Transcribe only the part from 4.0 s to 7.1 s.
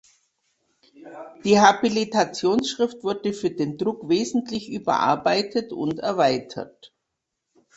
wesentlich überarbeitet und erweitert.